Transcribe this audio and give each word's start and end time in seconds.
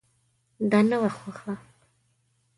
دا 0.71 0.79
نه 0.89 0.97
وه 1.01 1.11
خوښه. 1.17 1.53